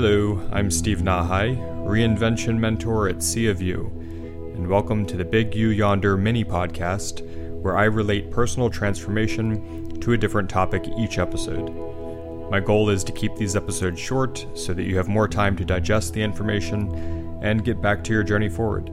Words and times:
Hello, 0.00 0.40
I'm 0.52 0.70
Steve 0.70 0.98
Nahai, 0.98 1.58
reinvention 1.84 2.56
mentor 2.56 3.08
at 3.08 3.20
Sea 3.20 3.48
of 3.48 3.60
You, 3.60 3.86
and 4.54 4.68
welcome 4.68 5.04
to 5.04 5.16
the 5.16 5.24
Big 5.24 5.56
You 5.56 5.70
Yonder 5.70 6.16
mini 6.16 6.44
podcast, 6.44 7.22
where 7.60 7.76
I 7.76 7.86
relate 7.86 8.30
personal 8.30 8.70
transformation 8.70 9.98
to 9.98 10.12
a 10.12 10.16
different 10.16 10.48
topic 10.48 10.86
each 10.96 11.18
episode. 11.18 11.74
My 12.48 12.60
goal 12.60 12.90
is 12.90 13.02
to 13.02 13.12
keep 13.12 13.34
these 13.34 13.56
episodes 13.56 13.98
short 13.98 14.46
so 14.54 14.72
that 14.72 14.84
you 14.84 14.96
have 14.96 15.08
more 15.08 15.26
time 15.26 15.56
to 15.56 15.64
digest 15.64 16.14
the 16.14 16.22
information 16.22 17.40
and 17.42 17.64
get 17.64 17.82
back 17.82 18.04
to 18.04 18.12
your 18.12 18.22
journey 18.22 18.48
forward. 18.48 18.90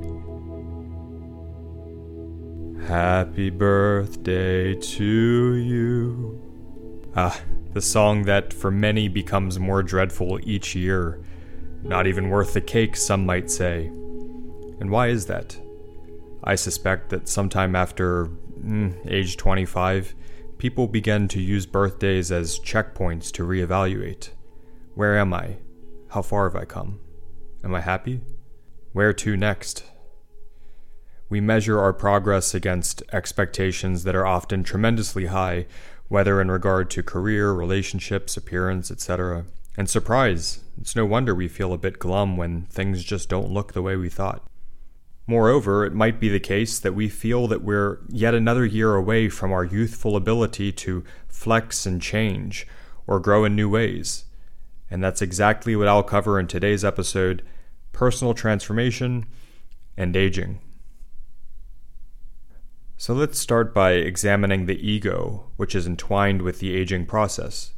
Happy 2.87 3.51
birthday 3.51 4.73
to 4.73 5.53
you. 5.53 6.41
Ah, 7.15 7.39
the 7.75 7.81
song 7.81 8.21
that 8.23 8.53
for 8.53 8.71
many 8.71 9.09
becomes 9.09 9.59
more 9.59 9.83
dreadful 9.83 10.39
each 10.43 10.75
year. 10.75 11.19
Not 11.83 12.07
even 12.07 12.29
worth 12.29 12.53
the 12.53 12.61
cake, 12.61 12.95
some 12.95 13.25
might 13.25 13.51
say. 13.51 13.87
And 14.79 14.89
why 14.89 15.09
is 15.09 15.25
that? 15.25 15.57
I 16.41 16.55
suspect 16.55 17.09
that 17.09 17.27
sometime 17.27 17.75
after 17.75 18.27
mm, 18.27 18.95
age 19.05 19.35
25, 19.35 20.15
people 20.57 20.87
begin 20.87 21.27
to 21.27 21.41
use 21.41 21.65
birthdays 21.65 22.31
as 22.31 22.61
checkpoints 22.61 23.29
to 23.33 23.45
reevaluate. 23.45 24.29
Where 24.93 25.17
am 25.17 25.33
I? 25.33 25.57
How 26.11 26.21
far 26.21 26.49
have 26.49 26.55
I 26.55 26.63
come? 26.63 27.01
Am 27.61 27.75
I 27.75 27.81
happy? 27.81 28.21
Where 28.93 29.11
to 29.11 29.35
next? 29.35 29.83
We 31.27 31.41
measure 31.41 31.81
our 31.81 31.91
progress 31.91 32.53
against 32.53 33.03
expectations 33.11 34.05
that 34.05 34.15
are 34.15 34.25
often 34.25 34.63
tremendously 34.63 35.25
high 35.25 35.65
whether 36.07 36.39
in 36.39 36.51
regard 36.51 36.89
to 36.91 37.03
career, 37.03 37.51
relationships, 37.51 38.37
appearance, 38.37 38.91
etc. 38.91 39.45
And 39.77 39.89
surprise, 39.89 40.59
it's 40.79 40.95
no 40.95 41.05
wonder 41.05 41.33
we 41.33 41.47
feel 41.47 41.73
a 41.73 41.77
bit 41.77 41.99
glum 41.99 42.37
when 42.37 42.63
things 42.63 43.03
just 43.03 43.29
don't 43.29 43.51
look 43.51 43.73
the 43.73 43.81
way 43.81 43.95
we 43.95 44.09
thought. 44.09 44.43
Moreover, 45.27 45.85
it 45.85 45.93
might 45.93 46.19
be 46.19 46.29
the 46.29 46.39
case 46.39 46.77
that 46.77 46.93
we 46.93 47.09
feel 47.09 47.47
that 47.47 47.63
we're 47.63 47.99
yet 48.09 48.35
another 48.35 48.65
year 48.65 48.95
away 48.95 49.27
from 49.27 49.51
our 49.51 49.63
youthful 49.63 50.15
ability 50.15 50.71
to 50.73 51.03
flex 51.27 51.85
and 51.85 52.01
change 52.01 52.67
or 53.07 53.19
grow 53.19 53.43
in 53.43 53.55
new 53.55 53.69
ways. 53.69 54.25
And 54.89 55.03
that's 55.03 55.21
exactly 55.21 55.75
what 55.75 55.87
I'll 55.87 56.03
cover 56.03 56.39
in 56.39 56.47
today's 56.47 56.85
episode 56.85 57.43
personal 57.91 58.33
transformation 58.33 59.25
and 59.95 60.15
aging. 60.17 60.59
So 62.97 63.13
let's 63.13 63.37
start 63.37 63.73
by 63.73 63.91
examining 63.91 64.65
the 64.65 64.79
ego, 64.79 65.47
which 65.57 65.75
is 65.75 65.85
entwined 65.85 66.41
with 66.41 66.59
the 66.59 66.73
aging 66.73 67.05
process. 67.05 67.73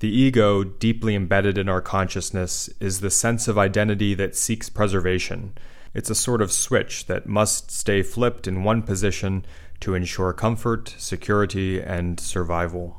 The 0.00 0.14
ego, 0.14 0.62
deeply 0.64 1.14
embedded 1.14 1.56
in 1.56 1.68
our 1.68 1.80
consciousness, 1.80 2.68
is 2.78 3.00
the 3.00 3.10
sense 3.10 3.48
of 3.48 3.56
identity 3.56 4.12
that 4.14 4.36
seeks 4.36 4.68
preservation. 4.68 5.56
It's 5.94 6.10
a 6.10 6.14
sort 6.14 6.42
of 6.42 6.52
switch 6.52 7.06
that 7.06 7.26
must 7.26 7.70
stay 7.70 8.02
flipped 8.02 8.46
in 8.46 8.64
one 8.64 8.82
position 8.82 9.46
to 9.80 9.94
ensure 9.94 10.34
comfort, 10.34 10.94
security, 10.98 11.80
and 11.80 12.20
survival. 12.20 12.96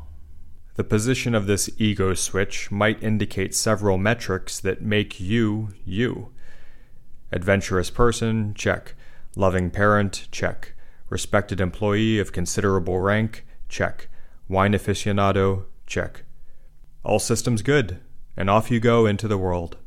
The 0.75 0.83
position 0.83 1.35
of 1.35 1.45
this 1.45 1.69
ego 1.77 2.15
switch 2.15 2.71
might 2.71 3.03
indicate 3.03 3.53
several 3.53 3.99
metrics 3.99 4.59
that 4.61 4.81
make 4.81 5.19
you 5.19 5.69
you. 5.85 6.31
Adventurous 7.31 7.91
person, 7.91 8.55
check. 8.55 8.95
Loving 9.35 9.69
parent, 9.69 10.27
check. 10.31 10.74
Respected 11.15 11.61
employee 11.61 12.19
of 12.19 12.33
considerable 12.33 12.99
rank? 12.99 13.45
Check. 13.69 14.09
Wine 14.49 14.73
aficionado? 14.73 15.63
Check. 15.87 16.23
All 17.05 17.19
systems 17.19 17.61
good, 17.61 18.01
and 18.35 18.49
off 18.49 18.69
you 18.69 18.81
go 18.81 19.05
into 19.05 19.29
the 19.29 19.37
world. 19.37 19.77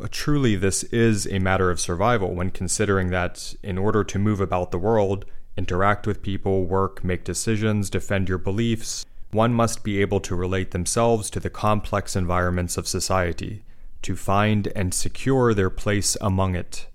Uh, 0.00 0.08
truly, 0.10 0.56
this 0.56 0.82
is 0.84 1.26
a 1.26 1.38
matter 1.38 1.70
of 1.70 1.80
survival 1.80 2.34
when 2.34 2.48
considering 2.48 3.10
that 3.10 3.54
in 3.62 3.76
order 3.76 4.02
to 4.04 4.18
move 4.18 4.40
about 4.40 4.70
the 4.70 4.78
world, 4.78 5.26
interact 5.54 6.06
with 6.06 6.22
people, 6.22 6.64
work, 6.64 7.04
make 7.04 7.24
decisions, 7.24 7.90
defend 7.90 8.30
your 8.30 8.38
beliefs, 8.38 9.04
one 9.32 9.52
must 9.52 9.84
be 9.84 10.00
able 10.00 10.20
to 10.20 10.34
relate 10.34 10.70
themselves 10.70 11.28
to 11.28 11.40
the 11.40 11.50
complex 11.50 12.16
environments 12.16 12.78
of 12.78 12.88
society, 12.88 13.64
to 14.00 14.16
find 14.16 14.68
and 14.68 14.94
secure 14.94 15.52
their 15.52 15.68
place 15.68 16.16
among 16.22 16.56
it. 16.56 16.86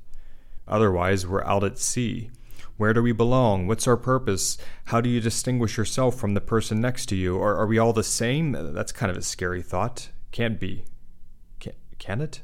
Otherwise, 0.67 1.27
we're 1.27 1.43
out 1.43 1.63
at 1.63 1.77
sea, 1.77 2.31
where 2.79 2.93
do 2.93 3.03
we 3.03 3.11
belong? 3.11 3.67
What's 3.67 3.89
our 3.89 3.97
purpose? 3.97 4.57
How 4.85 5.01
do 5.01 5.09
you 5.09 5.19
distinguish 5.19 5.75
yourself 5.75 6.17
from 6.17 6.33
the 6.33 6.39
person 6.39 6.79
next 6.79 7.07
to 7.07 7.15
you? 7.17 7.35
Or 7.35 7.53
are 7.57 7.67
we 7.67 7.77
all 7.77 7.91
the 7.91 8.05
same? 8.05 8.53
That's 8.53 8.93
kind 8.93 9.11
of 9.11 9.17
a 9.17 9.21
scary 9.21 9.61
thought. 9.61 10.07
Can't 10.31 10.61
be. 10.61 10.85
Can, 11.59 11.73
can 11.97 12.21
it? 12.21 12.41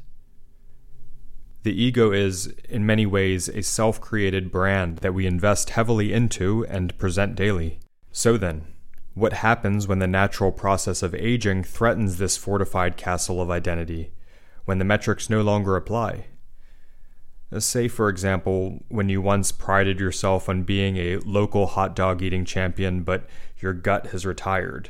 The 1.63 1.81
ego 1.81 2.11
is, 2.11 2.47
in 2.67 2.85
many 2.85 3.05
ways, 3.05 3.47
a 3.47 3.63
self 3.63 4.01
created 4.01 4.51
brand 4.51 4.97
that 4.97 5.13
we 5.13 5.25
invest 5.25 5.69
heavily 5.69 6.11
into 6.11 6.65
and 6.65 6.97
present 6.97 7.35
daily. 7.35 7.79
So 8.11 8.35
then, 8.35 8.67
what 9.13 9.31
happens 9.31 9.87
when 9.87 9.99
the 9.99 10.05
natural 10.05 10.51
process 10.51 11.01
of 11.01 11.15
aging 11.15 11.63
threatens 11.63 12.17
this 12.17 12.35
fortified 12.35 12.97
castle 12.97 13.41
of 13.41 13.49
identity? 13.49 14.11
When 14.65 14.79
the 14.79 14.85
metrics 14.85 15.29
no 15.29 15.41
longer 15.41 15.77
apply? 15.77 16.25
Uh, 17.51 17.59
say, 17.59 17.87
for 17.87 18.09
example, 18.09 18.83
when 18.89 19.09
you 19.09 19.21
once 19.21 19.51
prided 19.51 19.99
yourself 19.99 20.49
on 20.49 20.63
being 20.63 20.97
a 20.97 21.17
local 21.17 21.67
hot 21.67 21.95
dog 21.95 22.21
eating 22.21 22.45
champion, 22.45 23.03
but 23.03 23.27
your 23.59 23.73
gut 23.73 24.07
has 24.07 24.25
retired. 24.25 24.89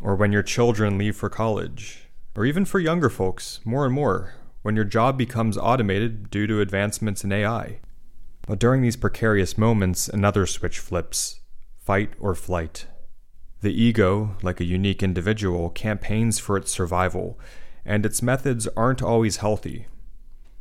Or 0.00 0.14
when 0.14 0.32
your 0.32 0.42
children 0.42 0.98
leave 0.98 1.16
for 1.16 1.28
college. 1.28 2.08
Or 2.34 2.44
even 2.44 2.64
for 2.64 2.78
younger 2.78 3.08
folks, 3.08 3.60
more 3.64 3.84
and 3.84 3.94
more, 3.94 4.34
when 4.62 4.76
your 4.76 4.84
job 4.84 5.16
becomes 5.16 5.56
automated 5.56 6.30
due 6.30 6.46
to 6.46 6.60
advancements 6.60 7.24
in 7.24 7.32
AI. 7.32 7.80
But 8.46 8.58
during 8.58 8.82
these 8.82 8.96
precarious 8.96 9.56
moments, 9.56 10.08
another 10.08 10.46
switch 10.46 10.78
flips 10.78 11.40
fight 11.78 12.12
or 12.18 12.34
flight. 12.34 12.86
The 13.60 13.72
ego, 13.72 14.36
like 14.42 14.60
a 14.60 14.64
unique 14.64 15.02
individual, 15.02 15.70
campaigns 15.70 16.38
for 16.38 16.56
its 16.56 16.72
survival, 16.72 17.38
and 17.84 18.04
its 18.04 18.20
methods 18.20 18.66
aren't 18.76 19.02
always 19.02 19.38
healthy 19.38 19.86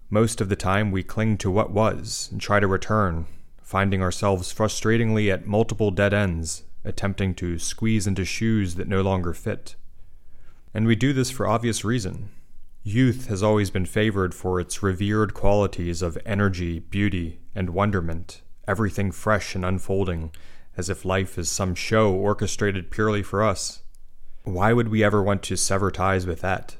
most 0.10 0.40
of 0.40 0.50
the 0.50 0.56
time, 0.56 0.92
we 0.92 1.04
cling 1.04 1.38
to 1.38 1.50
what 1.50 1.72
was 1.72 2.30
and 2.32 2.40
try 2.40 2.60
to 2.60 2.68
return, 2.68 3.26
finding 3.62 4.02
ourselves 4.02 4.54
frustratingly 4.54 5.32
at 5.32 5.48
multiple 5.48 5.92
dead 5.92 6.14
ends, 6.14 6.64
attempting 6.84 7.34
to 7.36 7.58
squeeze 7.58 8.06
into 8.06 8.24
shoes 8.24 8.76
that 8.76 8.88
no 8.88 9.02
longer 9.02 9.34
fit. 9.34 9.76
And 10.74 10.86
we 10.86 10.96
do 10.96 11.14
this 11.14 11.32
for 11.32 11.48
obvious 11.48 11.84
reason. 11.84 12.30
Youth 12.84 13.28
has 13.28 13.42
always 13.42 13.72
been 13.72 13.88
favored 13.88 14.36
for 14.36 14.60
its 14.60 14.84
revered 14.84 15.34
qualities 15.34 16.04
of 16.04 16.20
energy, 16.24 16.78
beauty, 16.80 17.40
and 17.56 17.72
wonderment, 17.72 18.42
everything 18.68 19.12
fresh 19.12 19.56
and 19.56 19.66
unfolding, 19.66 20.32
as 20.78 20.90
if 20.90 21.04
life 21.04 21.40
is 21.40 21.50
some 21.50 21.74
show 21.74 22.14
orchestrated 22.14 22.92
purely 22.92 23.24
for 23.24 23.44
us. 23.44 23.82
Why 24.44 24.72
would 24.72 24.90
we 24.90 25.04
ever 25.04 25.24
want 25.24 25.42
to 25.44 25.58
sever 25.58 25.90
ties 25.90 26.28
with 26.28 26.42
that? 26.42 26.76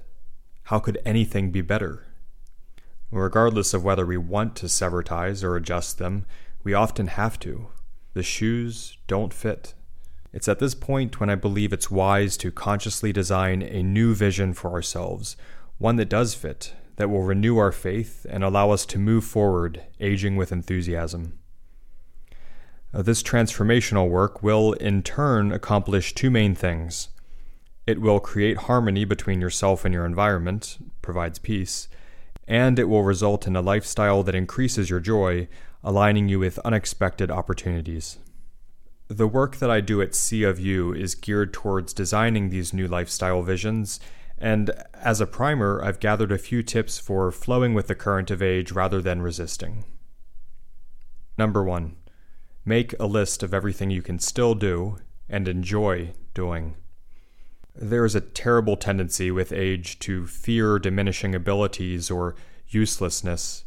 How 0.66 0.78
could 0.78 1.02
anything 1.04 1.50
be 1.50 1.62
better? 1.62 2.05
Regardless 3.12 3.74
of 3.74 3.84
whether 3.84 4.06
we 4.06 4.18
want 4.18 4.56
to 4.58 4.70
sever 4.70 5.04
ties 5.04 5.44
or 5.44 5.56
adjust 5.56 5.98
them, 5.98 6.26
we 6.64 6.74
often 6.74 7.08
have 7.08 7.40
to. 7.40 7.68
The 8.14 8.24
shoes 8.24 8.98
don't 9.08 9.34
fit. 9.34 9.74
It's 10.34 10.48
at 10.50 10.60
this 10.60 10.76
point 10.76 11.20
when 11.20 11.30
I 11.30 11.36
believe 11.36 11.72
it's 11.72 11.92
wise 11.92 12.36
to 12.38 12.52
consciously 12.52 13.14
design 13.14 13.62
a 13.62 13.82
new 13.84 14.14
vision 14.14 14.54
for 14.54 14.72
ourselves, 14.72 15.38
one 15.78 15.96
that 15.96 16.10
does 16.10 16.34
fit, 16.34 16.74
that 16.98 17.10
will 17.10 17.24
renew 17.24 17.58
our 17.58 17.72
faith 17.72 18.26
and 18.30 18.44
allow 18.44 18.72
us 18.72 18.86
to 18.88 19.00
move 19.00 19.24
forward, 19.24 19.84
aging 20.00 20.36
with 20.36 20.52
enthusiasm. 20.52 21.40
Uh, 22.94 23.02
this 23.02 23.22
transformational 23.22 24.10
work 24.10 24.42
will, 24.42 24.74
in 24.74 25.04
turn, 25.04 25.52
accomplish 25.52 26.14
two 26.14 26.32
main 26.32 26.56
things. 26.56 27.10
It 27.86 28.02
will 28.02 28.20
create 28.20 28.58
harmony 28.58 29.06
between 29.06 29.42
yourself 29.42 29.86
and 29.86 29.94
your 29.94 30.06
environment, 30.06 30.78
provides 31.02 31.38
peace, 31.38 31.88
and 32.48 32.78
it 32.78 32.90
will 32.90 33.04
result 33.04 33.48
in 33.48 33.56
a 33.56 33.62
lifestyle 33.62 34.24
that 34.24 34.36
increases 34.36 34.90
your 34.90 35.00
joy, 35.00 35.48
aligning 35.84 36.30
you 36.30 36.40
with 36.40 36.60
unexpected 36.60 37.32
opportunities. 37.32 38.20
The 39.08 39.28
work 39.28 39.58
that 39.58 39.70
I 39.70 39.82
do 39.82 40.02
at 40.02 40.16
Sea 40.16 40.44
of 40.44 40.60
You 40.60 40.94
is 40.94 41.16
geared 41.16 41.54
towards 41.54 41.94
designing 41.94 42.50
these 42.50 42.74
new 42.74 42.88
lifestyle 42.88 43.44
visions, 43.44 44.00
and 44.38 44.72
as 44.94 45.22
a 45.22 45.28
primer, 45.28 45.82
I've 45.84 46.00
gathered 46.00 46.32
a 46.32 46.38
few 46.38 46.64
tips 46.64 46.98
for 46.98 47.32
flowing 47.32 47.74
with 47.74 47.88
the 47.88 47.96
current 47.96 48.32
of 48.32 48.42
age 48.42 48.72
rather 48.72 49.02
than 49.02 49.22
resisting. 49.22 49.86
Number 51.38 51.64
one, 51.64 51.98
make 52.66 52.96
a 53.00 53.06
list 53.06 53.44
of 53.44 53.54
everything 53.54 53.92
you 53.92 54.02
can 54.02 54.20
still 54.20 54.56
do 54.56 54.98
and 55.30 55.48
enjoy 55.48 56.14
doing. 56.34 56.76
There 57.78 58.06
is 58.06 58.16
a 58.16 58.22
terrible 58.22 58.78
tendency 58.78 59.32
with 59.32 59.52
age 59.52 60.00
to 60.00 60.26
fear 60.28 60.80
diminishing 60.80 61.36
abilities 61.36 62.10
or 62.10 62.36
uselessness. 62.70 63.66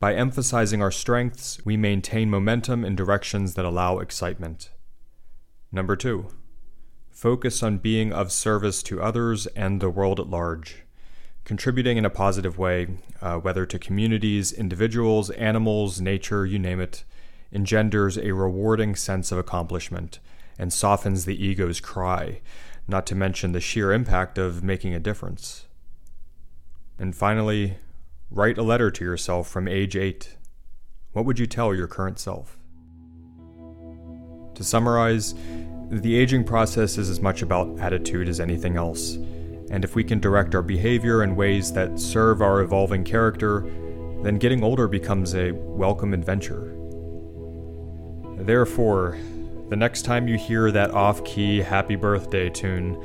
By 0.00 0.14
emphasizing 0.14 0.80
our 0.80 0.90
strengths, 0.90 1.62
we 1.64 1.76
maintain 1.76 2.30
momentum 2.30 2.84
in 2.86 2.96
directions 2.96 3.54
that 3.54 3.66
allow 3.66 3.98
excitement. 3.98 4.70
Number 5.70 5.94
two, 5.94 6.28
focus 7.10 7.62
on 7.62 7.78
being 7.78 8.12
of 8.12 8.32
service 8.32 8.82
to 8.84 9.02
others 9.02 9.46
and 9.48 9.80
the 9.80 9.90
world 9.90 10.18
at 10.20 10.30
large. 10.30 10.84
contributing 11.48 11.96
in 11.96 12.04
a 12.04 12.10
positive 12.10 12.58
way, 12.58 12.86
uh, 13.22 13.38
whether 13.38 13.64
to 13.64 13.78
communities, 13.78 14.52
individuals, 14.52 15.30
animals, 15.30 15.98
nature, 15.98 16.44
you 16.44 16.58
name 16.58 16.78
it, 16.78 17.04
engenders 17.50 18.18
a 18.18 18.32
rewarding 18.32 18.94
sense 18.94 19.32
of 19.32 19.38
accomplishment 19.38 20.18
and 20.58 20.74
softens 20.74 21.24
the 21.24 21.42
ego's 21.42 21.80
cry, 21.80 22.42
not 22.88 23.06
to 23.06 23.14
mention 23.14 23.52
the 23.52 23.60
sheer 23.60 23.92
impact 23.92 24.38
of 24.38 24.64
making 24.64 24.94
a 24.94 24.98
difference. 24.98 25.66
And 26.98 27.14
finally, 27.14 27.74
write 28.30 28.56
a 28.56 28.62
letter 28.62 28.90
to 28.90 29.04
yourself 29.04 29.46
from 29.46 29.68
age 29.68 29.94
8. 29.94 30.36
What 31.12 31.26
would 31.26 31.38
you 31.38 31.46
tell 31.46 31.74
your 31.74 31.86
current 31.86 32.18
self? 32.18 32.58
To 34.54 34.64
summarize, 34.64 35.34
the 35.90 36.16
aging 36.16 36.44
process 36.44 36.98
is 36.98 37.10
as 37.10 37.20
much 37.20 37.42
about 37.42 37.78
attitude 37.78 38.28
as 38.28 38.40
anything 38.40 38.76
else, 38.76 39.14
and 39.70 39.84
if 39.84 39.94
we 39.94 40.02
can 40.02 40.18
direct 40.18 40.54
our 40.54 40.62
behavior 40.62 41.22
in 41.22 41.36
ways 41.36 41.72
that 41.74 42.00
serve 42.00 42.42
our 42.42 42.62
evolving 42.62 43.04
character, 43.04 43.60
then 44.22 44.38
getting 44.38 44.64
older 44.64 44.88
becomes 44.88 45.34
a 45.34 45.52
welcome 45.52 46.12
adventure. 46.14 46.74
Therefore, 48.38 49.18
the 49.68 49.76
next 49.76 50.02
time 50.02 50.26
you 50.28 50.38
hear 50.38 50.70
that 50.70 50.92
off 50.92 51.24
key 51.24 51.58
happy 51.58 51.96
birthday 51.96 52.48
tune, 52.48 52.96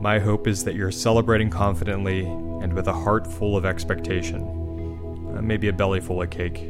my 0.00 0.18
hope 0.18 0.46
is 0.46 0.64
that 0.64 0.74
you're 0.74 0.90
celebrating 0.90 1.50
confidently 1.50 2.24
and 2.24 2.72
with 2.72 2.88
a 2.88 2.92
heart 2.92 3.26
full 3.26 3.56
of 3.56 3.64
expectation. 3.64 4.42
Uh, 5.36 5.42
maybe 5.42 5.68
a 5.68 5.72
belly 5.72 6.00
full 6.00 6.22
of 6.22 6.30
cake, 6.30 6.62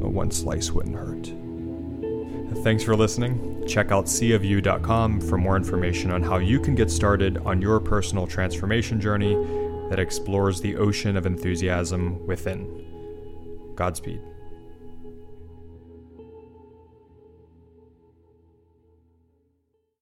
but 0.00 0.10
one 0.10 0.30
slice 0.30 0.70
wouldn't 0.70 0.96
hurt. 0.96 1.32
Thanks 2.62 2.84
for 2.84 2.94
listening. 2.94 3.66
Check 3.66 3.90
out 3.90 4.06
seaofyou.com 4.06 5.20
for 5.20 5.36
more 5.36 5.56
information 5.56 6.10
on 6.10 6.22
how 6.22 6.38
you 6.38 6.60
can 6.60 6.74
get 6.74 6.90
started 6.90 7.38
on 7.38 7.60
your 7.60 7.80
personal 7.80 8.26
transformation 8.26 9.00
journey 9.00 9.34
that 9.90 9.98
explores 9.98 10.60
the 10.60 10.76
ocean 10.76 11.16
of 11.16 11.26
enthusiasm 11.26 12.24
within. 12.26 13.72
Godspeed. 13.74 14.20